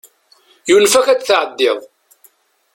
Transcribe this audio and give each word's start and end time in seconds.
Yunef-ak 0.69 1.07
ad 1.09 1.21
tɛeddiḍ. 1.21 1.79